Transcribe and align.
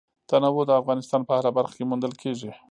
تنوع 0.29 0.63
د 0.67 0.71
افغانستان 0.81 1.21
په 1.25 1.31
هره 1.37 1.51
برخه 1.57 1.73
کې 1.77 1.87
موندل 1.89 2.13
کېږي. 2.21 2.51